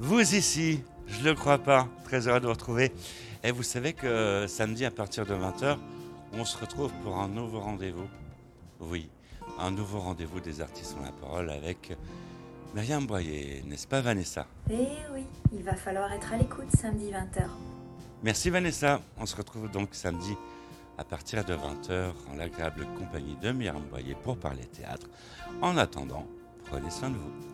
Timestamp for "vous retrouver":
2.46-2.92